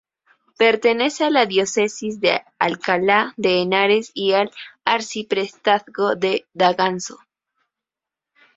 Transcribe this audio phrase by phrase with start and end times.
[0.57, 4.49] Pertenece a la diócesis de Alcalá de Henares y al
[4.83, 7.19] arciprestazgo de Daganzo.